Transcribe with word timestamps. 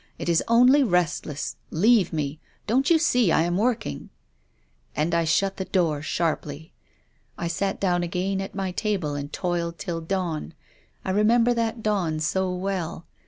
"It 0.17 0.29
is 0.29 0.43
only 0.47 0.81
restless. 0.83 1.57
Leave 1.69 2.11
me. 2.11 2.39
Don't 2.65 2.89
you 2.89 2.97
see 2.97 3.31
I 3.31 3.43
am 3.43 3.55
working?"" 3.57 4.09
And 4.95 5.13
I 5.13 5.25
shut 5.25 5.57
the 5.57 5.65
door 5.65 6.01
sharply. 6.01 6.73
I 7.37 7.47
sat 7.47 7.79
down 7.79 8.01
again 8.01 8.41
at 8.41 8.55
my 8.55 8.71
table 8.71 9.13
and 9.13 9.31
toiled 9.31 9.77
till 9.77 10.01
dawn. 10.01 10.55
I 11.05 11.11
re 11.11 11.21
member 11.21 11.53
that 11.53 11.83
dawn 11.83 12.19
so 12.19 12.51
well. 12.51 13.05